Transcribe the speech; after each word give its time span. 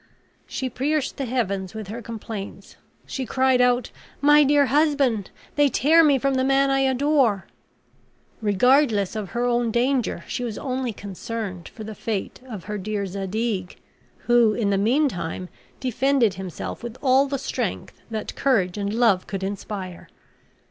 She 0.47 0.67
pierced 0.67 1.17
the 1.17 1.25
heavens 1.25 1.75
with 1.75 1.87
her 1.89 2.01
complaints. 2.01 2.75
She 3.05 3.23
cried 3.23 3.61
out, 3.61 3.91
"My 4.19 4.43
dear 4.43 4.65
husband! 4.65 5.29
they 5.55 5.69
tear 5.69 6.03
me 6.03 6.17
from 6.17 6.33
the 6.33 6.43
man 6.43 6.71
I 6.71 6.79
adore." 6.79 7.45
Regardless 8.41 9.15
of 9.15 9.29
her 9.29 9.43
own 9.45 9.69
danger, 9.69 10.23
she 10.27 10.43
was 10.43 10.57
only 10.57 10.91
concerned 10.91 11.67
for 11.67 11.83
the 11.83 11.93
fate 11.93 12.39
of 12.49 12.63
her 12.63 12.79
dear 12.79 13.05
Zadig, 13.05 13.77
who, 14.25 14.55
in 14.55 14.71
the 14.71 14.77
meantime, 14.79 15.49
defended 15.79 16.33
himself 16.33 16.81
with 16.81 16.97
all 17.03 17.27
the 17.27 17.37
strength 17.37 18.01
that 18.09 18.33
courage 18.33 18.79
and 18.79 18.91
love 18.95 19.27
could 19.27 19.43
inspire. 19.43 20.09